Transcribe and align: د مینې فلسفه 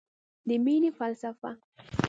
د 0.47 0.49
مینې 0.63 0.91
فلسفه 0.97 1.51